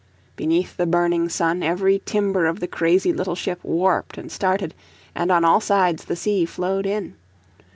Beneath 0.35 0.77
the 0.77 0.87
burning 0.87 1.29
sun 1.29 1.61
every 1.61 2.01
timber 2.03 2.47
of 2.47 2.59
the 2.59 2.65
crazy 2.67 3.13
little 3.13 3.35
ship 3.35 3.63
warped 3.63 4.17
and 4.17 4.31
started, 4.31 4.73
and 5.13 5.31
on 5.31 5.45
all 5.45 5.61
sides 5.61 6.05
the 6.05 6.15
sea 6.15 6.43
flowed 6.43 6.87
in. 6.87 7.13